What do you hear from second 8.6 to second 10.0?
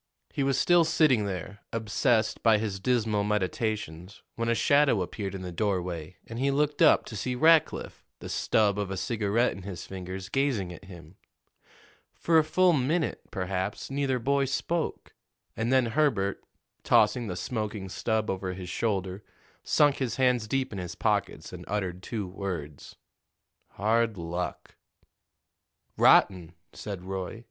of a cigarette in his